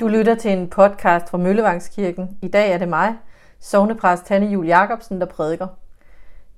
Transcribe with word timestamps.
Du 0.00 0.08
lytter 0.08 0.34
til 0.34 0.50
en 0.50 0.70
podcast 0.70 1.30
fra 1.30 1.38
Møllevangskirken. 1.38 2.38
I 2.42 2.48
dag 2.48 2.72
er 2.72 2.78
det 2.78 2.88
mig, 2.88 3.14
sovnepræst 3.60 4.28
Hanne 4.28 4.46
Jul 4.46 4.66
Jacobsen, 4.66 5.20
der 5.20 5.26
prædiker. 5.26 5.66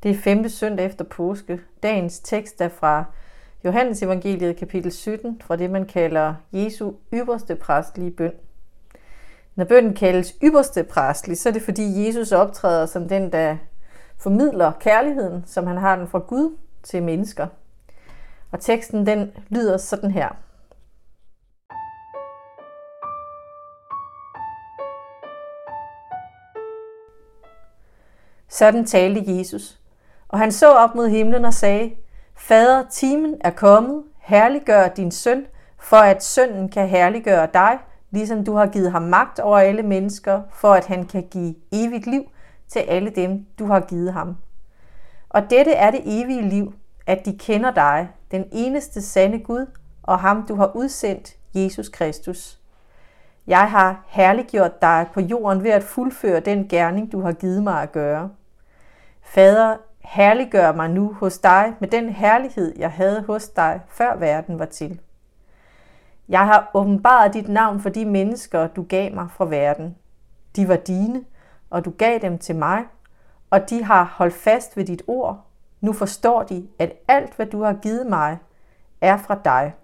Det 0.03 0.11
er 0.11 0.15
femte 0.15 0.51
søndag 0.51 0.87
efter 0.87 1.05
påske. 1.05 1.61
Dagens 1.83 2.21
tekst 2.21 2.61
er 2.61 2.69
fra 2.69 3.05
Johannes 3.65 4.03
evangeliet 4.03 4.57
kapitel 4.57 4.93
17, 4.93 5.43
fra 5.45 5.57
det 5.57 5.71
man 5.71 5.87
kalder 5.87 6.35
Jesu 6.53 6.93
ypperste 7.15 7.55
præstlige 7.55 8.11
bøn. 8.11 8.33
Når 9.55 9.65
bønnen 9.65 9.95
kaldes 9.95 10.35
ypperste 10.43 10.85
præstlig, 10.85 11.39
så 11.39 11.49
er 11.49 11.53
det 11.53 11.63
fordi 11.63 12.07
Jesus 12.07 12.33
optræder 12.33 12.87
som 12.87 13.09
den, 13.09 13.33
der 13.33 13.57
formidler 14.17 14.73
kærligheden, 14.81 15.45
som 15.47 15.67
han 15.67 15.77
har 15.77 15.97
den 15.97 16.09
fra 16.09 16.19
Gud 16.19 16.57
til 16.83 17.03
mennesker. 17.03 17.47
Og 18.51 18.61
teksten 18.61 19.07
den 19.07 19.33
lyder 19.49 19.77
sådan 19.77 20.11
her. 20.11 20.48
Sådan 28.59 28.85
talte 28.85 29.25
Jesus. 29.27 29.81
Og 30.29 30.39
han 30.39 30.53
så 30.53 30.73
op 30.73 30.95
mod 30.95 31.09
himlen 31.09 31.45
og 31.45 31.55
sagde, 31.55 31.91
Fader, 32.37 32.85
timen 32.91 33.35
er 33.41 33.51
kommet, 33.51 34.03
herliggør 34.19 34.89
din 34.89 35.11
søn, 35.11 35.47
for 35.79 35.97
at 35.97 36.25
sønnen 36.25 36.69
kan 36.69 36.89
herliggøre 36.89 37.49
dig, 37.55 37.79
ligesom 38.11 38.45
du 38.45 38.55
har 38.55 38.67
givet 38.67 38.93
ham 38.93 39.03
magt 39.03 39.39
over 39.39 39.59
alle 39.59 39.83
mennesker, 39.83 40.43
for 40.51 40.73
at 40.73 40.87
han 40.87 41.07
kan 41.07 41.27
give 41.31 41.55
evigt 41.73 42.07
liv 42.07 42.23
til 42.69 42.79
alle 42.79 43.11
dem, 43.11 43.47
du 43.59 43.67
har 43.67 43.81
givet 43.81 44.13
ham. 44.13 44.37
Og 45.29 45.51
dette 45.51 45.73
er 45.73 45.91
det 45.91 46.01
evige 46.05 46.49
liv, 46.49 46.75
at 47.07 47.25
de 47.25 47.39
kender 47.39 47.71
dig, 47.71 48.09
den 48.31 48.45
eneste 48.53 49.03
sande 49.03 49.39
Gud, 49.39 49.67
og 50.03 50.19
ham 50.19 50.47
du 50.47 50.55
har 50.55 50.77
udsendt, 50.77 51.37
Jesus 51.55 51.89
Kristus. 51.89 52.59
Jeg 53.47 53.71
har 53.71 54.05
herliggjort 54.09 54.83
dig 54.83 55.07
på 55.15 55.21
jorden 55.21 55.65
ved 55.65 55.71
at 55.71 55.83
fuldføre 55.83 56.41
den 56.41 56.69
gerning, 56.69 57.13
du 57.13 57.21
har 57.21 57.33
givet 57.33 57.63
mig 57.63 57.83
at 57.83 57.93
gøre. 57.93 58.31
Fader, 59.23 59.77
herliggør 60.01 60.73
mig 60.73 60.91
nu 60.91 61.13
hos 61.13 61.39
dig 61.39 61.75
med 61.81 61.89
den 61.89 62.09
herlighed, 62.09 62.75
jeg 62.79 62.91
havde 62.91 63.25
hos 63.27 63.49
dig, 63.49 63.81
før 63.89 64.17
verden 64.17 64.59
var 64.59 64.65
til. 64.65 65.01
Jeg 66.29 66.47
har 66.47 66.71
åbenbaret 66.75 67.35
dit 67.35 67.49
navn 67.49 67.81
for 67.81 67.89
de 67.89 68.05
mennesker, 68.05 68.67
du 68.67 68.83
gav 68.83 69.15
mig 69.15 69.29
fra 69.31 69.45
verden. 69.45 69.97
De 70.57 70.69
var 70.69 70.77
dine, 70.77 71.25
og 71.71 71.85
du 71.85 71.91
gav 71.91 72.19
dem 72.19 72.39
til 72.39 72.57
mig, 72.57 72.85
og 73.51 73.71
de 73.71 73.85
har 73.85 74.05
holdt 74.05 74.35
fast 74.35 74.77
ved 74.77 74.85
dit 74.85 75.03
ord. 75.07 75.45
Nu 75.81 75.93
forstår 75.93 76.43
de, 76.43 76.69
at 76.79 76.93
alt, 77.09 77.37
hvad 77.37 77.47
du 77.47 77.63
har 77.63 77.73
givet 77.73 78.07
mig, 78.07 78.39
er 79.01 79.17
fra 79.17 79.41
dig. 79.45 79.75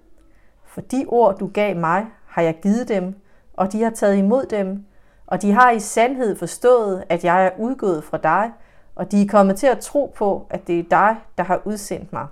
For 0.64 0.80
de 0.80 1.04
ord, 1.08 1.38
du 1.38 1.46
gav 1.46 1.76
mig, 1.76 2.06
har 2.26 2.42
jeg 2.42 2.60
givet 2.62 2.88
dem, 2.88 3.14
og 3.52 3.72
de 3.72 3.82
har 3.82 3.90
taget 3.90 4.16
imod 4.16 4.46
dem, 4.46 4.84
og 5.26 5.42
de 5.42 5.52
har 5.52 5.70
i 5.70 5.80
sandhed 5.80 6.38
forstået, 6.38 7.04
at 7.08 7.24
jeg 7.24 7.46
er 7.46 7.50
udgået 7.58 8.04
fra 8.04 8.18
dig, 8.18 8.52
og 8.94 9.10
de 9.10 9.22
er 9.22 9.26
kommet 9.26 9.56
til 9.56 9.66
at 9.66 9.78
tro 9.78 10.14
på, 10.16 10.46
at 10.50 10.66
det 10.66 10.78
er 10.78 10.82
dig, 10.90 11.16
der 11.38 11.44
har 11.44 11.62
udsendt 11.64 12.12
mig. 12.12 12.26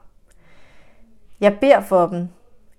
Jeg 1.40 1.58
beder 1.60 1.80
for 1.80 2.06
dem. 2.06 2.28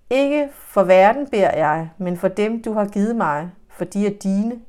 Ikke 0.09 0.49
for 0.53 0.83
verden 0.83 1.27
beder 1.27 1.57
jeg, 1.57 1.89
men 1.97 2.17
for 2.17 2.27
dem, 2.27 2.63
du 2.63 2.73
har 2.73 2.85
givet 2.85 3.15
mig, 3.15 3.49
for 3.69 3.85
de 3.85 4.07
er 4.07 4.11
dine. 4.23 4.59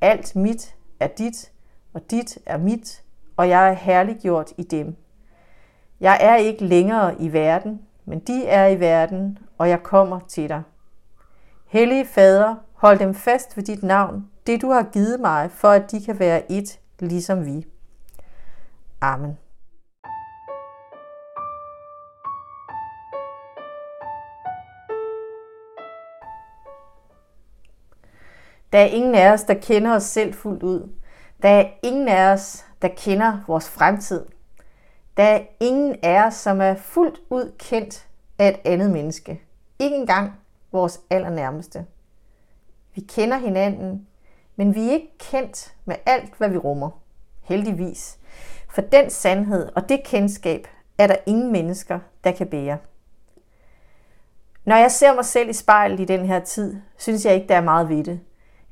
Alt 0.00 0.36
mit 0.36 0.74
er 1.00 1.06
dit, 1.06 1.52
og 1.94 2.10
dit 2.10 2.38
er 2.46 2.58
mit, 2.58 3.02
og 3.36 3.48
jeg 3.48 3.68
er 3.68 3.72
herliggjort 3.72 4.52
i 4.56 4.62
dem. 4.62 4.96
Jeg 6.00 6.18
er 6.20 6.36
ikke 6.36 6.64
længere 6.64 7.20
i 7.20 7.32
verden, 7.32 7.80
men 8.04 8.18
de 8.18 8.46
er 8.46 8.66
i 8.66 8.80
verden, 8.80 9.38
og 9.58 9.68
jeg 9.68 9.82
kommer 9.82 10.20
til 10.28 10.48
dig. 10.48 10.62
Hellige 11.66 12.06
Fader, 12.06 12.54
hold 12.72 12.98
dem 12.98 13.14
fast 13.14 13.56
ved 13.56 13.64
dit 13.64 13.82
navn, 13.82 14.30
det 14.46 14.62
du 14.62 14.70
har 14.70 14.82
givet 14.92 15.20
mig, 15.20 15.50
for 15.50 15.68
at 15.68 15.90
de 15.90 16.04
kan 16.04 16.18
være 16.18 16.52
et, 16.52 16.80
ligesom 17.00 17.46
vi. 17.46 17.66
Amen. 19.00 19.38
Der 28.72 28.78
er 28.78 28.84
ingen 28.84 29.14
af 29.14 29.32
os, 29.32 29.42
der 29.42 29.54
kender 29.54 29.94
os 29.94 30.02
selv 30.02 30.34
fuldt 30.34 30.62
ud. 30.62 30.92
Der 31.42 31.48
er 31.48 31.70
ingen 31.82 32.08
af 32.08 32.32
os, 32.32 32.64
der 32.82 32.88
kender 32.96 33.40
vores 33.46 33.68
fremtid. 33.68 34.26
Der 35.16 35.22
er 35.22 35.40
ingen 35.60 35.96
af 36.02 36.26
os, 36.26 36.34
som 36.34 36.60
er 36.60 36.74
fuldt 36.74 37.20
ud 37.30 37.52
kendt 37.58 38.08
af 38.38 38.48
et 38.48 38.60
andet 38.64 38.90
menneske. 38.90 39.42
Ikke 39.78 39.96
engang 39.96 40.32
vores 40.72 41.00
allernærmeste. 41.10 41.86
Vi 42.94 43.00
kender 43.00 43.38
hinanden, 43.38 44.06
men 44.56 44.74
vi 44.74 44.88
er 44.88 44.92
ikke 44.92 45.18
kendt 45.18 45.74
med 45.84 45.96
alt, 46.06 46.34
hvad 46.38 46.48
vi 46.48 46.56
rummer. 46.56 46.90
Heldigvis. 47.42 48.17
For 48.70 48.82
den 48.82 49.10
sandhed 49.10 49.68
og 49.74 49.88
det 49.88 50.04
kendskab 50.04 50.68
er 50.98 51.06
der 51.06 51.16
ingen 51.26 51.52
mennesker, 51.52 51.98
der 52.24 52.32
kan 52.32 52.46
bære. 52.46 52.78
Når 54.64 54.76
jeg 54.76 54.90
ser 54.90 55.14
mig 55.14 55.24
selv 55.24 55.50
i 55.50 55.52
spejlet 55.52 56.00
i 56.00 56.04
den 56.04 56.26
her 56.26 56.40
tid, 56.40 56.76
synes 56.98 57.24
jeg 57.24 57.34
ikke, 57.34 57.48
der 57.48 57.56
er 57.56 57.60
meget 57.60 57.88
ved 57.88 58.04
det. 58.04 58.20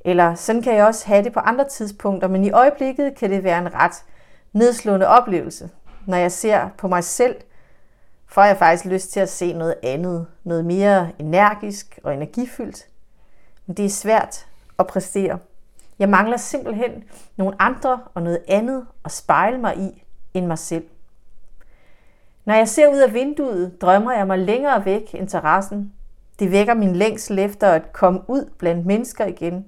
Eller 0.01 0.35
sådan 0.35 0.61
kan 0.61 0.75
jeg 0.75 0.85
også 0.85 1.07
have 1.07 1.23
det 1.23 1.33
på 1.33 1.39
andre 1.39 1.69
tidspunkter, 1.69 2.27
men 2.27 2.43
i 2.43 2.51
øjeblikket 2.51 3.15
kan 3.15 3.31
det 3.31 3.43
være 3.43 3.59
en 3.59 3.73
ret 3.73 4.03
nedslående 4.53 5.07
oplevelse. 5.07 5.69
Når 6.05 6.17
jeg 6.17 6.31
ser 6.31 6.69
på 6.77 6.87
mig 6.87 7.03
selv, 7.03 7.35
får 8.27 8.43
jeg 8.43 8.57
faktisk 8.57 8.85
lyst 8.85 9.11
til 9.11 9.19
at 9.19 9.29
se 9.29 9.53
noget 9.53 9.75
andet, 9.83 10.27
noget 10.43 10.65
mere 10.65 11.11
energisk 11.19 11.99
og 12.03 12.13
energifyldt. 12.13 12.87
Men 13.65 13.77
det 13.77 13.85
er 13.85 13.89
svært 13.89 14.47
at 14.79 14.87
præstere. 14.87 15.39
Jeg 15.99 16.09
mangler 16.09 16.37
simpelthen 16.37 17.03
nogle 17.37 17.61
andre 17.61 17.99
og 18.13 18.21
noget 18.21 18.43
andet 18.47 18.85
at 19.05 19.11
spejle 19.11 19.57
mig 19.57 19.77
i 19.77 20.03
end 20.33 20.45
mig 20.45 20.57
selv. 20.57 20.85
Når 22.45 22.53
jeg 22.53 22.67
ser 22.67 22.87
ud 22.87 22.97
af 22.97 23.13
vinduet, 23.13 23.81
drømmer 23.81 24.11
jeg 24.11 24.27
mig 24.27 24.39
længere 24.39 24.85
væk 24.85 25.15
end 25.15 25.27
terrassen. 25.27 25.93
Det 26.39 26.51
vækker 26.51 26.73
min 26.73 26.95
længsel 26.95 27.39
efter 27.39 27.71
at 27.71 27.93
komme 27.93 28.21
ud 28.27 28.49
blandt 28.57 28.85
mennesker 28.85 29.25
igen. 29.25 29.65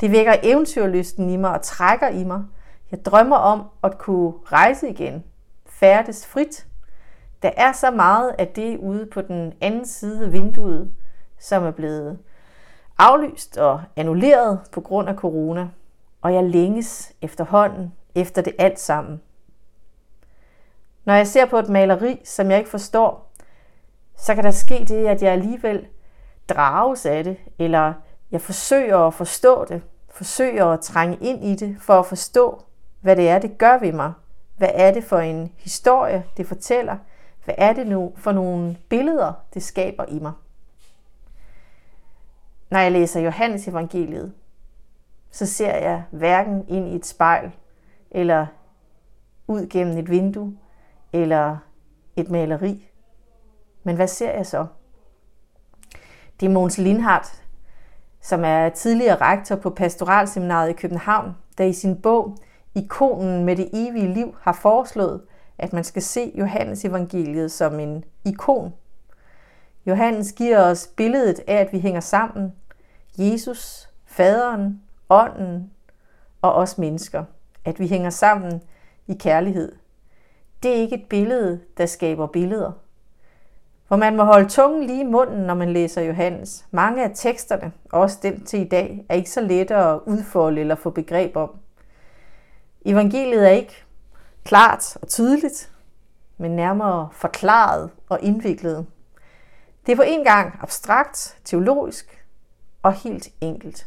Det 0.00 0.12
vækker 0.12 0.34
eventyrlysten 0.42 1.30
i 1.30 1.36
mig 1.36 1.52
og 1.52 1.62
trækker 1.62 2.08
i 2.08 2.24
mig. 2.24 2.42
Jeg 2.90 3.04
drømmer 3.04 3.36
om 3.36 3.62
at 3.82 3.98
kunne 3.98 4.32
rejse 4.44 4.88
igen, 4.88 5.24
færdes 5.66 6.26
frit. 6.26 6.66
Der 7.42 7.50
er 7.56 7.72
så 7.72 7.90
meget 7.90 8.34
af 8.38 8.48
det 8.48 8.78
ude 8.78 9.06
på 9.06 9.22
den 9.22 9.52
anden 9.60 9.86
side 9.86 10.24
af 10.24 10.32
vinduet, 10.32 10.90
som 11.38 11.64
er 11.64 11.70
blevet 11.70 12.18
aflyst 12.98 13.58
og 13.58 13.82
annulleret 13.96 14.60
på 14.72 14.80
grund 14.80 15.08
af 15.08 15.14
corona, 15.14 15.68
og 16.22 16.34
jeg 16.34 16.44
længes 16.44 17.12
efterhånden 17.22 17.92
efter 18.14 18.42
det 18.42 18.54
alt 18.58 18.80
sammen. 18.80 19.20
Når 21.04 21.14
jeg 21.14 21.26
ser 21.26 21.46
på 21.46 21.58
et 21.58 21.68
maleri, 21.68 22.20
som 22.24 22.50
jeg 22.50 22.58
ikke 22.58 22.70
forstår, 22.70 23.32
så 24.16 24.34
kan 24.34 24.44
der 24.44 24.50
ske 24.50 24.84
det, 24.88 25.06
at 25.06 25.22
jeg 25.22 25.32
alligevel 25.32 25.86
drages 26.48 27.06
af 27.06 27.24
det, 27.24 27.36
eller 27.58 27.92
jeg 28.30 28.40
forsøger 28.40 28.98
at 28.98 29.14
forstå 29.14 29.64
det, 29.64 29.82
forsøger 30.10 30.66
at 30.66 30.80
trænge 30.80 31.18
ind 31.20 31.44
i 31.44 31.54
det, 31.54 31.76
for 31.80 31.98
at 31.98 32.06
forstå, 32.06 32.62
hvad 33.00 33.16
det 33.16 33.28
er, 33.28 33.38
det 33.38 33.58
gør 33.58 33.78
ved 33.78 33.92
mig. 33.92 34.12
Hvad 34.56 34.70
er 34.74 34.92
det 34.92 35.04
for 35.04 35.18
en 35.18 35.52
historie, 35.56 36.24
det 36.36 36.46
fortæller? 36.46 36.96
Hvad 37.44 37.54
er 37.58 37.72
det 37.72 37.86
nu 37.86 38.12
for 38.16 38.32
nogle 38.32 38.76
billeder, 38.88 39.32
det 39.54 39.62
skaber 39.62 40.04
i 40.08 40.18
mig? 40.18 40.32
Når 42.70 42.78
jeg 42.78 42.92
læser 42.92 43.20
Johannes 43.20 43.68
evangeliet, 43.68 44.32
så 45.30 45.46
ser 45.46 45.76
jeg 45.76 46.02
hverken 46.10 46.64
ind 46.68 46.88
i 46.88 46.96
et 46.96 47.06
spejl, 47.06 47.52
eller 48.10 48.46
ud 49.46 49.66
gennem 49.66 49.98
et 49.98 50.10
vindue, 50.10 50.58
eller 51.12 51.56
et 52.16 52.30
maleri. 52.30 52.88
Men 53.82 53.96
hvad 53.96 54.08
ser 54.08 54.32
jeg 54.32 54.46
så? 54.46 54.66
Det 56.40 56.46
er 56.46 56.50
Måns 56.50 56.78
Lindhardt, 56.78 57.42
som 58.20 58.44
er 58.44 58.68
tidligere 58.68 59.16
rektor 59.16 59.56
på 59.56 59.70
Pastoralseminaret 59.70 60.70
i 60.70 60.72
København, 60.72 61.36
der 61.58 61.64
i 61.64 61.72
sin 61.72 62.02
bog 62.02 62.36
Ikonen 62.74 63.44
med 63.44 63.56
det 63.56 63.68
evige 63.72 64.14
liv 64.14 64.36
har 64.40 64.52
foreslået, 64.52 65.20
at 65.58 65.72
man 65.72 65.84
skal 65.84 66.02
se 66.02 66.32
Johannes 66.34 66.84
evangeliet 66.84 67.52
som 67.52 67.80
en 67.80 68.04
ikon 68.24 68.72
Johannes 69.88 70.32
giver 70.32 70.60
os 70.60 70.86
billedet 70.96 71.40
af, 71.46 71.54
at 71.54 71.72
vi 71.72 71.78
hænger 71.78 72.00
sammen. 72.00 72.52
Jesus, 73.18 73.88
faderen, 74.06 74.82
ånden 75.08 75.70
og 76.42 76.54
os 76.54 76.78
mennesker. 76.78 77.24
At 77.64 77.80
vi 77.80 77.86
hænger 77.86 78.10
sammen 78.10 78.62
i 79.06 79.14
kærlighed. 79.14 79.72
Det 80.62 80.70
er 80.70 80.74
ikke 80.74 80.96
et 80.96 81.08
billede, 81.08 81.60
der 81.76 81.86
skaber 81.86 82.26
billeder. 82.26 82.72
For 83.88 83.96
man 83.96 84.16
må 84.16 84.24
holde 84.24 84.48
tungen 84.48 84.86
lige 84.86 85.00
i 85.00 85.04
munden, 85.04 85.40
når 85.40 85.54
man 85.54 85.72
læser 85.72 86.02
Johannes. 86.02 86.66
Mange 86.70 87.04
af 87.04 87.10
teksterne, 87.14 87.72
også 87.92 88.18
den 88.22 88.44
til 88.44 88.60
i 88.60 88.68
dag, 88.68 89.06
er 89.08 89.14
ikke 89.14 89.30
så 89.30 89.40
lette 89.40 89.74
at 89.74 90.00
udfolde 90.06 90.60
eller 90.60 90.74
få 90.74 90.90
begreb 90.90 91.36
om. 91.36 91.50
Evangeliet 92.84 93.46
er 93.46 93.52
ikke 93.52 93.84
klart 94.44 94.96
og 95.02 95.08
tydeligt, 95.08 95.72
men 96.38 96.50
nærmere 96.50 97.08
forklaret 97.12 97.90
og 98.08 98.18
indviklet. 98.22 98.86
Det 99.86 99.92
er 99.92 99.96
på 99.96 100.04
en 100.06 100.24
gang 100.24 100.58
abstrakt, 100.62 101.38
teologisk 101.44 102.17
og 102.88 102.94
helt 102.94 103.28
enkelt. 103.40 103.86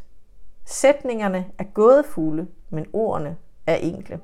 Sætningerne 0.65 1.45
er 1.57 1.63
gådefulde, 1.63 2.47
men 2.69 2.85
ordene 2.93 3.37
er 3.67 3.75
enkle. 3.75 4.19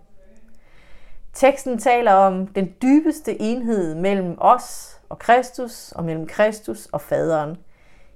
Teksten 1.34 1.80
taler 1.80 2.14
om 2.14 2.48
den 2.48 2.74
dybeste 2.82 3.42
enhed 3.42 3.96
mellem 3.96 4.36
os 4.38 5.00
og 5.10 5.20
Kristus, 5.20 5.92
og 5.92 6.04
mellem 6.04 6.28
Kristus 6.28 6.86
og 6.86 7.02
Faderen. 7.02 7.58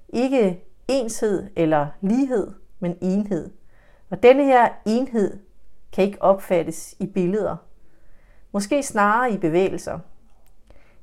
Ikke 0.09 0.63
enshed 0.87 1.49
eller 1.55 1.87
lighed, 2.01 2.51
men 2.79 2.97
enhed. 3.01 3.51
Og 4.09 4.23
denne 4.23 4.45
her 4.45 4.69
enhed 4.85 5.39
kan 5.91 6.03
ikke 6.03 6.21
opfattes 6.21 6.95
i 6.99 7.05
billeder. 7.05 7.55
Måske 8.51 8.83
snarere 8.83 9.31
i 9.31 9.37
bevægelser. 9.37 9.99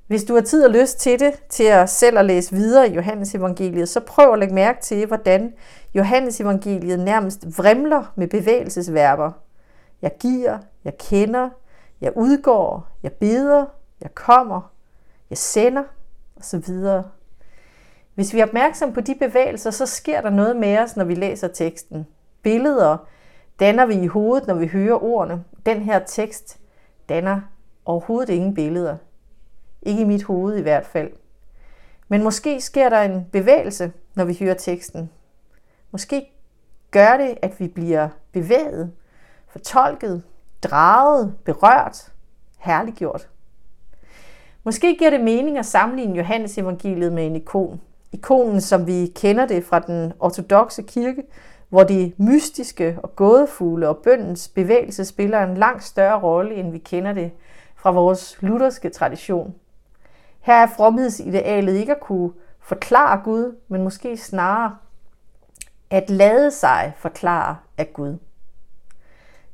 Hvis 0.09 0.25
du 0.25 0.35
har 0.35 0.41
tid 0.41 0.65
og 0.65 0.71
lyst 0.71 1.01
til 1.01 1.21
det, 1.21 1.43
til 1.49 1.65
at 1.65 1.91
selv 1.91 2.19
at 2.19 2.25
læse 2.25 2.55
videre 2.55 2.89
i 2.89 2.95
Johannes 2.95 3.35
evangeliet, 3.35 3.89
så 3.89 4.01
prøv 4.01 4.33
at 4.33 4.39
lægge 4.39 4.55
mærke 4.55 4.81
til, 4.81 5.07
hvordan 5.07 5.53
Johannes 5.95 6.41
evangeliet 6.41 6.99
nærmest 6.99 7.59
vrimler 7.59 8.13
med 8.17 8.29
bevægelsesverber. 8.29 9.33
Jeg 10.03 10.11
giver, 10.21 10.59
jeg 10.85 10.99
kender, 10.99 11.49
jeg 12.01 12.13
udgår, 12.17 12.87
jeg 13.03 13.13
beder, 13.13 13.65
jeg 14.01 14.15
kommer, 14.15 14.73
jeg 15.31 15.39
sender 15.39 15.85
osv. 16.37 16.75
Hvis 18.15 18.35
vi 18.35 18.41
er 18.41 18.47
opmærksom 18.47 18.93
på 18.93 19.01
de 19.01 19.15
bevægelser, 19.15 19.71
så 19.71 19.87
sker 19.87 20.21
der 20.21 20.31
noget 20.31 20.57
med 20.57 20.79
os, 20.79 20.97
når 20.97 21.05
vi 21.05 21.15
læser 21.15 21.49
teksten. 21.49 22.07
Billeder 22.43 22.97
danner 23.61 23.87
vi 23.87 23.95
i 23.95 24.07
hovedet, 24.07 24.49
når 24.49 24.55
vi 24.55 24.67
hører 24.67 25.03
ordene. 25.05 25.45
Den 25.67 25.83
her 25.83 25.99
tekst 25.99 26.59
danner 27.09 27.41
overhovedet 27.85 28.33
ingen 28.33 28.55
billeder. 28.55 28.97
Ikke 29.83 30.03
i 30.03 30.05
mit 30.05 30.25
hoved 30.25 30.57
i 30.57 30.63
hvert 30.63 30.87
fald. 30.87 31.11
Men 32.09 32.23
måske 32.23 32.61
sker 32.61 32.89
der 32.89 33.01
en 33.01 33.27
bevægelse, 33.33 33.93
når 34.15 34.25
vi 34.25 34.37
hører 34.41 34.55
teksten. 34.55 35.11
Måske 35.91 36.31
gør 36.91 37.17
det, 37.17 37.39
at 37.43 37.61
vi 37.61 37.69
bliver 37.69 38.09
bevæget, 38.33 38.93
fortolket, 39.49 40.23
draget, 40.63 41.35
berørt, 41.45 42.13
herliggjort. 42.59 43.29
Måske 44.65 44.97
giver 44.97 45.11
det 45.11 45.21
mening 45.21 45.59
at 45.59 45.67
sammenligne 45.67 46.17
Johannes 46.17 46.59
evangeliet 46.59 47.13
med 47.13 47.27
en 47.27 47.37
ikon. 47.37 47.81
Ikonen, 48.13 48.61
som 48.61 48.87
vi 48.87 49.13
kender 49.17 49.47
det 49.47 49.65
fra 49.65 49.79
den 49.79 50.13
ortodoxe 50.21 50.83
kirke, 50.83 51.23
hvor 51.69 51.83
de 51.83 52.13
mystiske 52.17 52.99
og 53.03 53.17
gådefulde 53.17 53.89
og 53.89 53.97
bøndens 53.97 54.49
bevægelse 54.49 55.05
spiller 55.05 55.43
en 55.43 55.57
langt 55.57 55.85
større 55.85 56.21
rolle, 56.21 56.55
end 56.55 56.73
vi 56.73 56.79
kender 56.79 57.13
det 57.13 57.33
fra 57.77 57.91
vores 57.91 58.37
lutherske 58.41 58.91
tradition. 58.91 59.55
Her 60.41 60.55
er 60.55 60.67
fromhedsidealet 60.67 61.75
ikke 61.75 61.95
at 61.95 62.01
kunne 62.01 62.33
forklare 62.61 63.21
Gud, 63.25 63.57
men 63.69 63.85
måske 63.85 64.17
snarere 64.17 64.77
at 65.91 66.11
lade 66.11 66.51
sig 66.51 66.93
forklare 66.97 67.57
af 67.79 67.93
Gud. 67.93 68.19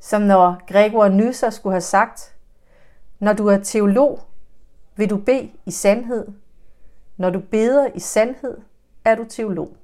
Som 0.01 0.23
når 0.23 0.63
Gregor 0.73 1.09
Nyser 1.09 1.51
skulle 1.51 1.73
have 1.73 1.81
sagt, 1.81 2.37
når 3.19 3.33
du 3.33 3.47
er 3.47 3.59
teolog, 3.59 4.21
vil 4.97 5.11
du 5.11 5.17
bede 5.17 5.51
i 5.67 5.71
sandhed. 5.71 6.27
Når 7.17 7.31
du 7.31 7.41
beder 7.41 7.89
i 7.95 8.01
sandhed, 8.01 8.59
er 9.05 9.15
du 9.15 9.25
teolog. 9.25 9.77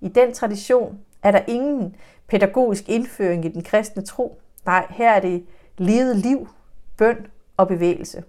I 0.00 0.08
den 0.08 0.34
tradition 0.34 1.00
er 1.22 1.30
der 1.30 1.40
ingen 1.46 1.96
pædagogisk 2.28 2.88
indføring 2.88 3.44
i 3.44 3.48
den 3.48 3.62
kristne 3.62 4.02
tro. 4.02 4.40
Nej, 4.64 4.86
her 4.90 5.12
er 5.12 5.20
det 5.20 5.46
levet 5.78 6.16
liv, 6.16 6.48
bøn 6.96 7.26
og 7.56 7.68
bevægelse. 7.68 8.24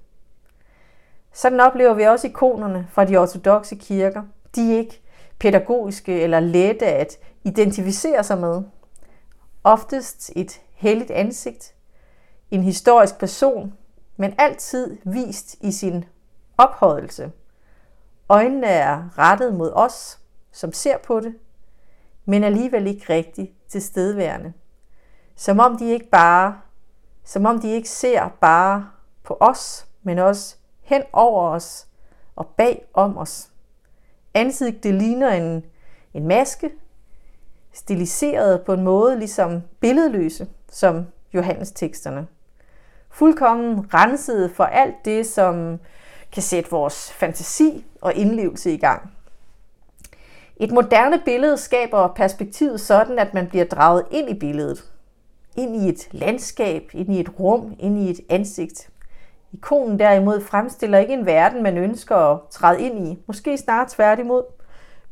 Sådan 1.37 1.59
oplever 1.59 1.93
vi 1.93 2.03
også 2.03 2.27
ikonerne 2.27 2.87
fra 2.91 3.05
de 3.05 3.17
ortodoxe 3.17 3.75
kirker. 3.75 4.23
De 4.55 4.73
er 4.73 4.77
ikke 4.77 5.01
pædagogiske 5.39 6.21
eller 6.21 6.39
lette 6.39 6.85
at 6.85 7.17
identificere 7.43 8.23
sig 8.23 8.37
med. 8.37 8.63
Oftest 9.63 10.31
et 10.35 10.61
helligt 10.73 11.11
ansigt, 11.11 11.75
en 12.51 12.63
historisk 12.63 13.17
person, 13.19 13.73
men 14.15 14.33
altid 14.37 14.97
vist 15.03 15.55
i 15.61 15.71
sin 15.71 16.05
ophøjelse. 16.57 17.31
Øjnene 18.29 18.67
er 18.67 19.17
rettet 19.17 19.53
mod 19.53 19.71
os, 19.73 20.19
som 20.51 20.73
ser 20.73 20.97
på 20.97 21.19
det, 21.19 21.35
men 22.25 22.43
alligevel 22.43 22.87
ikke 22.87 23.13
rigtig 23.13 23.53
tilstedeværende. 23.67 24.53
Som 25.35 25.59
om 25.59 25.77
de 25.77 25.89
ikke 25.89 26.09
bare, 26.09 26.61
som 27.23 27.45
om 27.45 27.59
de 27.59 27.71
ikke 27.71 27.89
ser 27.89 28.29
bare 28.41 28.89
på 29.23 29.37
os, 29.39 29.87
men 30.03 30.19
også 30.19 30.57
hen 30.87 31.03
over 31.13 31.49
os 31.49 31.87
og 32.35 32.47
bag 32.57 32.85
om 32.93 33.17
os. 33.17 33.49
Ansigtet 34.33 34.93
ligner 34.93 35.29
en, 35.29 35.63
en 36.13 36.27
maske, 36.27 36.71
stiliseret 37.73 38.61
på 38.61 38.73
en 38.73 38.83
måde 38.83 39.19
ligesom 39.19 39.61
billedløse, 39.79 40.47
som 40.71 41.05
Johannes 41.33 41.71
teksterne. 41.71 42.27
Fuldkommen 43.09 43.93
renset 43.93 44.51
for 44.51 44.63
alt 44.63 45.05
det, 45.05 45.25
som 45.25 45.79
kan 46.31 46.43
sætte 46.43 46.69
vores 46.69 47.11
fantasi 47.11 47.85
og 48.01 48.13
indlevelse 48.13 48.71
i 48.71 48.77
gang. 48.77 49.11
Et 50.57 50.71
moderne 50.71 51.21
billede 51.25 51.57
skaber 51.57 52.07
perspektivet 52.07 52.81
sådan, 52.81 53.19
at 53.19 53.33
man 53.33 53.47
bliver 53.47 53.65
draget 53.65 54.05
ind 54.11 54.29
i 54.29 54.33
billedet. 54.33 54.91
Ind 55.55 55.75
i 55.75 55.89
et 55.89 56.07
landskab, 56.11 56.89
ind 56.93 57.13
i 57.13 57.19
et 57.19 57.39
rum, 57.39 57.75
ind 57.79 57.97
i 57.97 58.09
et 58.09 58.19
ansigt. 58.29 58.89
Ikonen 59.53 59.99
derimod 59.99 60.41
fremstiller 60.41 60.97
ikke 60.97 61.13
en 61.13 61.25
verden, 61.25 61.63
man 61.63 61.77
ønsker 61.77 62.15
at 62.15 62.39
træde 62.51 62.81
ind 62.81 63.07
i. 63.07 63.19
Måske 63.27 63.57
snarere 63.57 63.87
tværtimod. 63.89 64.43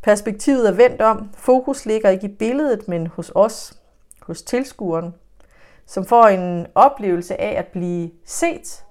Perspektivet 0.02 0.68
er 0.68 0.72
vendt 0.72 1.02
om. 1.02 1.30
Fokus 1.38 1.86
ligger 1.86 2.10
ikke 2.10 2.28
i 2.28 2.36
billedet, 2.36 2.88
men 2.88 3.08
hos 3.08 3.32
os, 3.36 3.82
hos 4.22 4.42
tilskueren, 4.42 5.14
som 5.86 6.06
får 6.06 6.28
en 6.28 6.68
oplevelse 6.76 7.42
af 7.42 7.60
at 7.60 7.68
blive 7.68 8.12
set. 8.26 8.86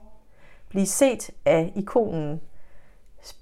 Blive 0.69 0.87
set 0.87 1.31
af 1.44 1.73
ikonen. 1.76 2.41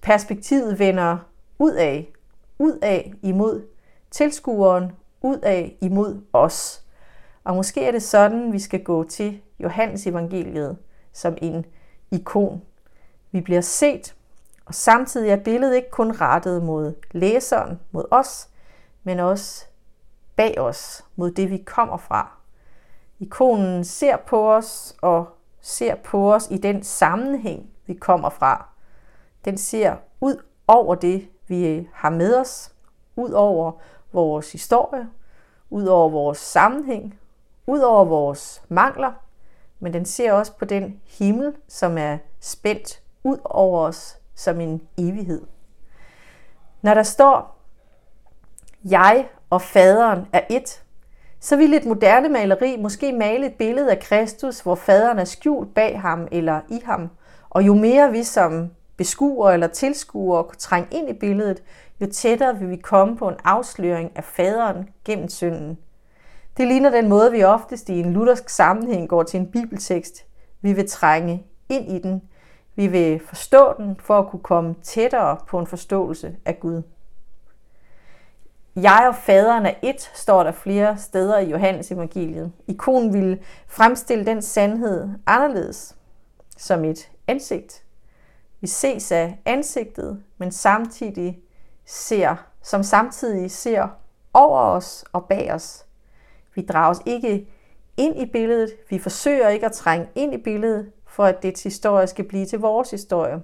Perspektivet 0.03 0.79
vender 0.79 1.19
ud 1.59 1.73
af, 1.73 2.13
ud 2.59 2.79
af 2.83 3.13
imod 3.23 3.63
tilskueren, 4.11 4.93
ud 5.23 5.39
af 5.39 5.77
imod 5.81 6.21
os. 6.33 6.83
Og 7.45 7.55
måske 7.55 7.85
er 7.85 7.91
det 7.91 8.03
sådan, 8.03 8.53
vi 8.53 8.59
skal 8.59 8.85
gå 8.85 9.05
til 9.05 9.41
Johannes 9.61 10.07
evangeliet 10.07 10.77
som 11.13 11.37
en 11.43 11.65
ikon. 12.13 12.63
Vi 13.31 13.41
bliver 13.41 13.61
set, 13.61 14.15
og 14.67 14.75
samtidig 14.75 15.31
er 15.31 15.37
billedet 15.37 15.77
ikke 15.77 15.91
kun 15.91 16.11
rettet 16.21 16.63
mod 16.63 16.95
læseren, 17.11 17.81
mod 17.91 18.05
os, 18.11 18.49
men 19.03 19.21
også 19.21 19.67
bag 20.37 20.59
os, 20.59 21.05
mod 21.17 21.31
det 21.31 21.51
vi 21.51 21.57
kommer 21.57 21.97
fra. 21.97 22.31
Ikonen 23.21 23.85
ser 23.85 24.17
på 24.17 24.53
os 24.53 24.97
og 25.03 25.27
ser 25.61 25.95
på 25.95 26.35
os 26.35 26.49
i 26.51 26.59
den 26.59 26.83
sammenhæng, 26.83 27.71
vi 27.87 27.95
kommer 27.95 28.31
fra. 28.31 28.69
Den 29.45 29.59
ser 29.59 29.97
ud 30.21 30.43
over 30.67 30.95
det, 30.95 31.29
vi 31.49 31.67
øh, 31.67 31.85
har 31.93 32.11
med 32.11 32.37
os, 32.37 32.73
ud 33.17 33.31
over 33.31 33.73
vores 34.13 34.53
historie, 34.53 35.09
ud 35.71 35.87
over 35.87 36.09
vores 36.09 36.39
sammenhæng, 36.39 37.19
ud 37.67 37.81
over 37.81 38.05
vores 38.05 38.63
mangler, 38.69 39.13
men 39.83 39.93
den 39.93 40.05
ser 40.05 40.33
også 40.33 40.53
på 40.53 40.65
den 40.65 41.01
himmel, 41.19 41.53
som 41.69 41.99
er 41.99 42.19
spændt 42.41 43.03
ud 43.25 43.39
over 43.45 43.81
os 43.81 44.19
som 44.35 44.61
en 44.61 44.83
evighed. 44.99 45.43
Når 46.83 46.95
der 46.95 47.03
står, 47.03 47.59
jeg 48.85 49.27
og 49.51 49.63
faderen 49.63 50.27
er 50.33 50.41
et, 50.51 50.83
så 51.41 51.57
vil 51.57 51.75
et 51.75 51.85
moderne 51.85 52.29
maleri 52.29 52.77
måske 52.77 53.13
male 53.13 53.47
et 53.47 53.55
billede 53.55 53.91
af 53.91 54.01
Kristus, 54.01 54.61
hvor 54.61 54.75
faderen 54.75 55.19
er 55.19 55.25
skjult 55.25 55.75
bag 55.75 56.01
ham 56.01 56.29
eller 56.33 56.61
i 56.69 56.81
ham. 56.85 57.11
Og 57.51 57.67
jo 57.67 57.75
mere 57.75 58.11
vi 58.11 58.23
som 58.23 58.71
beskuer 58.97 59.51
eller 59.51 59.67
tilskuer 59.67 60.43
kunne 60.43 60.59
trænge 60.59 60.89
ind 60.91 61.09
i 61.09 61.13
billedet, 61.13 61.63
jo 62.01 62.07
tættere 62.07 62.59
vil 62.59 62.71
vi 62.71 62.77
komme 62.77 63.17
på 63.17 63.29
en 63.29 63.37
afsløring 63.45 64.13
af 64.17 64.25
faderen 64.25 64.89
gennem 65.05 65.29
synden. 65.29 65.79
Det 66.57 66.69
ligner 66.69 66.91
den 66.91 67.09
måde, 67.09 67.33
vi 67.33 67.45
oftest 67.45 67.89
i 67.89 68.01
en 68.01 68.13
luthersk 68.13 68.49
sammenhæng 68.49 69.09
går 69.09 69.23
til 69.23 69.41
en 69.41 69.51
bibeltekst. 69.51 70.25
Vi 70.61 70.73
vil 70.73 70.89
trænge 70.89 71.47
ind 71.69 71.93
i 71.93 71.99
den. 71.99 72.23
Vi 72.75 72.87
vil 72.87 73.21
forstå 73.27 73.75
den 73.77 73.97
for 74.01 74.19
at 74.19 74.29
kunne 74.29 74.43
komme 74.43 74.75
tættere 74.83 75.37
på 75.49 75.59
en 75.59 75.67
forståelse 75.67 76.37
af 76.45 76.61
Gud. 76.61 76.83
Jeg 78.77 79.05
og 79.09 79.15
faderen 79.15 79.67
er 79.67 79.75
et, 79.83 80.11
står 80.15 80.43
der 80.43 80.53
flere 80.53 80.99
steder 80.99 81.39
i 81.39 81.51
Johannes 81.51 81.93
evangeliet. 81.93 82.53
Ikonen 82.67 83.13
vil 83.13 83.45
fremstille 83.67 84.27
den 84.27 84.43
sandhed 84.43 85.09
anderledes, 85.27 85.97
som 86.57 86.85
et 86.85 87.11
ansigt. 87.27 87.85
Vi 88.61 88.67
ses 88.67 89.13
af 89.13 89.39
ansigtet, 89.45 90.23
men 90.39 90.53
samtidig 90.53 91.41
ser, 91.87 92.37
som 92.63 92.83
samtidig 92.83 93.51
ser 93.51 93.89
over 94.35 94.61
os 94.61 95.05
og 95.13 95.25
bag 95.25 95.53
os. 95.53 95.87
Vi 96.55 96.63
drages 96.63 96.99
ikke 97.07 97.49
ind 97.97 98.21
i 98.21 98.27
billedet. 98.27 98.71
Vi 98.91 98.99
forsøger 98.99 99.49
ikke 99.49 99.67
at 99.67 99.73
trænge 99.73 100.09
ind 100.15 100.35
i 100.35 100.39
billedet, 100.39 100.93
for 101.07 101.25
at 101.25 101.43
dets 101.43 101.63
historie 101.63 102.07
skal 102.07 102.29
blive 102.29 102.47
til 102.47 102.59
vores 102.59 102.91
historie. 102.91 103.43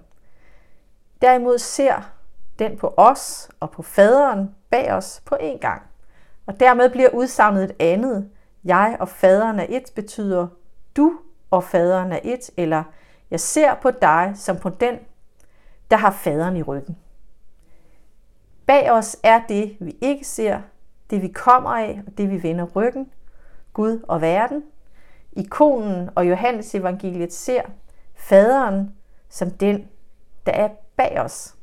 Derimod 1.23 1.59
ser 1.59 2.11
den 2.59 2.77
på 2.77 2.95
os 2.97 3.51
og 3.61 3.71
på 3.71 3.83
faderen 3.83 4.55
bag 4.71 4.93
os 4.93 5.23
på 5.25 5.35
én 5.35 5.59
gang. 5.59 5.83
Og 6.47 6.61
dermed 6.61 6.91
bliver 6.91 7.09
udsagnet 7.09 7.65
et 7.65 7.77
andet. 7.81 8.31
Jeg 8.65 8.97
og 9.01 9.09
faderen 9.09 9.59
er 9.59 9.67
et 9.69 9.93
betyder 9.95 10.49
du 10.97 11.19
og 11.51 11.65
faderen 11.65 12.13
er 12.13 12.21
et, 12.25 12.51
eller 12.57 12.83
jeg 13.31 13.41
ser 13.41 13.75
på 13.75 13.91
dig 13.91 14.33
som 14.37 14.57
på 14.57 14.69
den, 14.69 14.99
der 15.91 15.97
har 15.97 16.11
faderen 16.11 16.57
i 16.57 16.63
ryggen. 16.63 16.97
Bag 18.67 18.91
os 18.91 19.17
er 19.23 19.41
det, 19.49 19.77
vi 19.81 19.97
ikke 20.01 20.25
ser, 20.25 20.61
det 21.11 21.23
vi 21.23 21.29
kommer 21.29 21.71
af 21.71 22.03
og 22.07 22.19
det 22.19 22.31
vi 22.31 22.43
vender 22.43 22.65
ryggen, 22.65 23.11
Gud 23.73 24.01
og 24.09 24.21
verden. 24.21 24.65
Ikonen 25.33 26.11
og 26.15 26.29
Johannes 26.29 26.75
evangeliet 26.75 27.33
ser 27.33 27.63
faderen 28.15 28.95
som 29.29 29.51
den, 29.51 29.89
der 30.47 30.53
er 30.53 30.69
bag 30.97 31.21
os. 31.21 31.55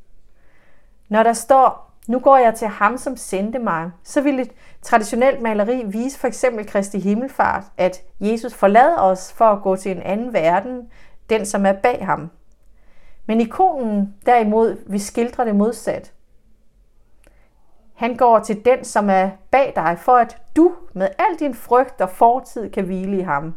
Når 1.09 1.23
der 1.23 1.33
står, 1.33 1.91
nu 2.07 2.19
går 2.19 2.37
jeg 2.37 2.55
til 2.55 2.67
ham, 2.67 2.97
som 2.97 3.17
sendte 3.17 3.59
mig, 3.59 3.91
så 4.03 4.21
vil 4.21 4.39
et 4.39 4.51
traditionelt 4.81 5.41
maleri 5.41 5.83
vise 5.85 6.19
for 6.19 6.27
eksempel 6.27 6.67
Kristi 6.67 6.99
Himmelfart, 6.99 7.63
at 7.77 8.03
Jesus 8.19 8.53
forlader 8.53 8.97
os 8.97 9.33
for 9.33 9.45
at 9.45 9.61
gå 9.61 9.75
til 9.75 9.91
en 9.91 10.03
anden 10.03 10.33
verden, 10.33 10.91
den 11.29 11.45
som 11.45 11.65
er 11.65 11.73
bag 11.73 12.05
ham. 12.05 12.29
Men 13.25 13.41
ikonen 13.41 14.15
derimod 14.25 14.77
vil 14.87 15.01
skildre 15.01 15.45
det 15.45 15.55
modsat. 15.55 16.13
Han 17.95 18.15
går 18.15 18.39
til 18.39 18.65
den, 18.65 18.83
som 18.83 19.09
er 19.09 19.29
bag 19.51 19.73
dig, 19.75 19.97
for 19.99 20.15
at 20.15 20.37
du 20.55 20.75
med 20.93 21.09
al 21.17 21.39
din 21.39 21.53
frygt 21.53 22.01
og 22.01 22.09
fortid 22.09 22.69
kan 22.69 22.85
hvile 22.85 23.17
i 23.17 23.21
ham. 23.21 23.55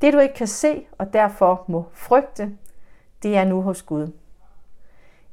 Det 0.00 0.12
du 0.12 0.18
ikke 0.18 0.34
kan 0.34 0.46
se 0.46 0.86
og 0.98 1.12
derfor 1.12 1.64
må 1.68 1.84
frygte, 1.92 2.50
det 3.22 3.36
er 3.36 3.44
nu 3.44 3.62
hos 3.62 3.82
Gud. 3.82 4.12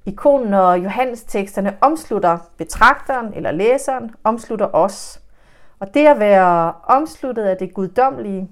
Ikonen 0.05 0.53
og 0.53 0.83
Johannes 0.83 1.23
teksterne 1.23 1.77
omslutter 1.81 2.37
betragteren 2.57 3.33
eller 3.33 3.51
læseren, 3.51 4.11
omslutter 4.23 4.75
os. 4.75 5.21
Og 5.79 5.93
det 5.93 6.07
at 6.07 6.19
være 6.19 6.73
omsluttet 6.83 7.43
af 7.43 7.57
det 7.57 7.73
guddommelige, 7.73 8.49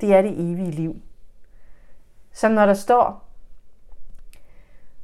det 0.00 0.14
er 0.14 0.22
det 0.22 0.32
evige 0.32 0.70
liv. 0.70 0.96
Som 2.32 2.52
når 2.52 2.66
der 2.66 2.74
står, 2.74 3.24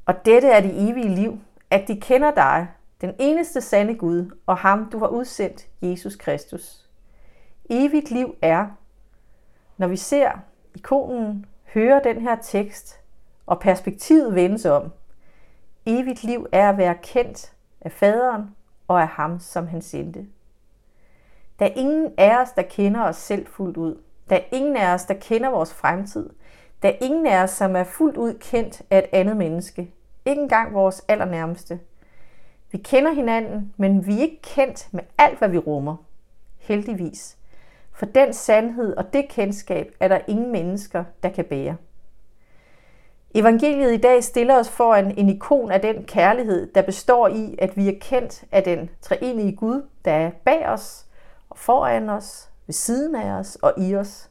og 0.06 0.24
dette 0.24 0.48
er 0.48 0.60
det 0.60 0.90
evige 0.90 1.08
liv, 1.08 1.38
at 1.70 1.88
de 1.88 2.00
kender 2.00 2.30
dig, 2.30 2.68
den 3.02 3.14
eneste 3.18 3.60
sande 3.60 3.94
Gud, 3.94 4.30
og 4.46 4.56
ham 4.56 4.90
du 4.90 4.98
har 4.98 5.06
udsendt, 5.06 5.66
Jesus 5.82 6.16
Kristus. 6.16 6.88
Evigt 7.70 8.10
liv 8.10 8.34
er, 8.42 8.66
når 9.76 9.86
vi 9.86 9.96
ser 9.96 10.30
ikonen, 10.74 11.46
hører 11.74 12.02
den 12.02 12.20
her 12.20 12.36
tekst, 12.42 13.00
og 13.46 13.60
perspektivet 13.60 14.34
vendes 14.34 14.64
om. 14.64 14.92
Evigt 15.86 16.24
liv 16.24 16.46
er 16.52 16.68
at 16.68 16.78
være 16.78 16.94
kendt 17.02 17.52
af 17.80 17.92
faderen 17.92 18.54
og 18.88 19.02
af 19.02 19.08
ham, 19.08 19.40
som 19.40 19.66
han 19.66 19.82
sendte. 19.82 20.26
Der 21.58 21.66
er 21.66 21.72
ingen 21.76 22.12
af 22.18 22.42
os, 22.42 22.52
der 22.52 22.62
kender 22.62 23.02
os 23.02 23.16
selv 23.16 23.46
fuldt 23.46 23.76
ud. 23.76 24.00
Der 24.30 24.36
er 24.36 24.44
ingen 24.52 24.76
af 24.76 24.94
os, 24.94 25.04
der 25.04 25.14
kender 25.14 25.50
vores 25.50 25.74
fremtid. 25.74 26.30
Der 26.82 26.88
er 26.88 26.96
ingen 27.00 27.26
af 27.26 27.42
os, 27.42 27.50
som 27.50 27.76
er 27.76 27.84
fuldt 27.84 28.16
ud 28.16 28.34
kendt 28.34 28.82
af 28.90 28.98
et 28.98 29.06
andet 29.12 29.36
menneske. 29.36 29.94
Ikke 30.24 30.42
engang 30.42 30.74
vores 30.74 31.04
allernærmeste. 31.08 31.80
Vi 32.72 32.78
kender 32.78 33.12
hinanden, 33.12 33.74
men 33.76 34.06
vi 34.06 34.16
er 34.16 34.20
ikke 34.20 34.42
kendt 34.42 34.88
med 34.92 35.02
alt, 35.18 35.38
hvad 35.38 35.48
vi 35.48 35.58
rummer. 35.58 35.96
Heldigvis. 36.58 37.36
For 37.92 38.06
den 38.06 38.32
sandhed 38.32 38.96
og 38.96 39.12
det 39.12 39.28
kendskab 39.28 39.94
er 40.00 40.08
der 40.08 40.20
ingen 40.28 40.52
mennesker, 40.52 41.04
der 41.22 41.28
kan 41.28 41.44
bære. 41.44 41.76
Evangeliet 43.34 43.92
i 43.92 43.96
dag 43.96 44.24
stiller 44.24 44.58
os 44.58 44.68
foran 44.68 45.18
en 45.18 45.28
ikon 45.28 45.70
af 45.70 45.80
den 45.80 46.04
kærlighed, 46.04 46.72
der 46.72 46.82
består 46.82 47.28
i, 47.28 47.54
at 47.58 47.76
vi 47.76 47.88
er 47.88 47.98
kendt 48.00 48.44
af 48.52 48.62
den 48.62 48.90
treenige 49.00 49.56
Gud, 49.56 49.86
der 50.04 50.12
er 50.12 50.30
bag 50.44 50.68
os 50.68 51.06
og 51.50 51.58
foran 51.58 52.08
os, 52.08 52.50
ved 52.66 52.72
siden 52.72 53.14
af 53.14 53.30
os 53.30 53.56
og 53.56 53.74
i 53.78 53.94
os. 53.94 54.30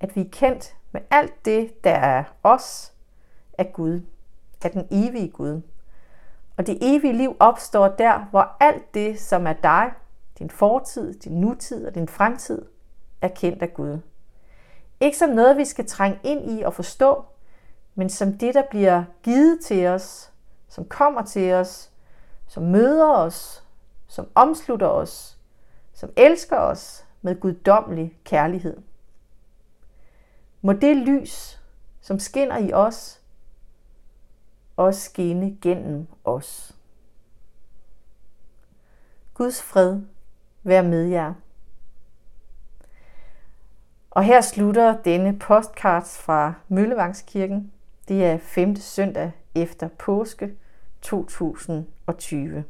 At 0.00 0.16
vi 0.16 0.20
er 0.20 0.30
kendt 0.32 0.76
med 0.92 1.00
alt 1.10 1.44
det, 1.44 1.84
der 1.84 1.94
er 1.94 2.24
os, 2.42 2.92
af 3.58 3.72
Gud, 3.72 4.00
af 4.64 4.70
den 4.70 4.88
evige 4.90 5.28
Gud. 5.28 5.62
Og 6.56 6.66
det 6.66 6.78
evige 6.80 7.12
liv 7.12 7.36
opstår 7.40 7.88
der, 7.88 8.18
hvor 8.30 8.56
alt 8.60 8.94
det, 8.94 9.20
som 9.20 9.46
er 9.46 9.52
dig, 9.52 9.92
din 10.38 10.50
fortid, 10.50 11.14
din 11.14 11.40
nutid 11.40 11.86
og 11.86 11.94
din 11.94 12.08
fremtid, 12.08 12.62
er 13.20 13.28
kendt 13.28 13.62
af 13.62 13.74
Gud. 13.74 13.98
Ikke 15.00 15.18
som 15.18 15.30
noget, 15.30 15.56
vi 15.56 15.64
skal 15.64 15.86
trænge 15.86 16.20
ind 16.24 16.50
i 16.50 16.62
og 16.62 16.74
forstå, 16.74 17.24
men 17.94 18.10
som 18.10 18.38
det, 18.38 18.54
der 18.54 18.62
bliver 18.70 19.04
givet 19.22 19.60
til 19.64 19.86
os, 19.86 20.32
som 20.68 20.84
kommer 20.84 21.22
til 21.22 21.52
os, 21.52 21.90
som 22.46 22.62
møder 22.62 23.12
os, 23.12 23.64
som 24.06 24.28
omslutter 24.34 24.86
os, 24.86 25.38
som 25.94 26.10
elsker 26.16 26.56
os 26.56 27.06
med 27.22 27.40
guddommelig 27.40 28.18
kærlighed. 28.24 28.76
Må 30.62 30.72
det 30.72 30.96
lys, 30.96 31.60
som 32.00 32.18
skinner 32.18 32.58
i 32.58 32.72
os, 32.72 33.20
og 34.76 34.94
skinne 34.94 35.56
gennem 35.62 36.06
os. 36.24 36.76
Guds 39.34 39.62
fred 39.62 40.00
vær 40.62 40.82
med 40.82 41.04
jer. 41.04 41.34
Og 44.10 44.24
her 44.24 44.40
slutter 44.40 45.02
denne 45.02 45.38
postcards 45.38 46.18
fra 46.18 46.54
Møllevangskirken. 46.68 47.72
Det 48.08 48.24
er 48.24 48.38
5. 48.38 48.76
søndag 48.76 49.32
efter 49.54 49.88
påske 49.88 50.56
2020. 51.02 52.64